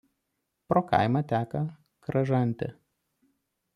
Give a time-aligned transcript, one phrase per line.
[0.71, 1.61] Pro kaimą teka
[2.07, 2.71] Kražantė.